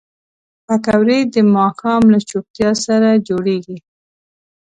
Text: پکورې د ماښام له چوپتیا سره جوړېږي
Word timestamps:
پکورې 0.65 1.19
د 1.33 1.35
ماښام 1.55 2.03
له 2.13 2.19
چوپتیا 2.29 2.69
سره 2.85 3.09
جوړېږي 3.27 3.77